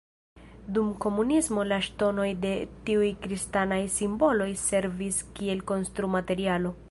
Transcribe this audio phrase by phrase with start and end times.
[0.77, 2.53] Dum komunismo la ŝtonoj de
[2.89, 6.79] tiuj kristanaj simboloj servis kiel konstrumaterialo.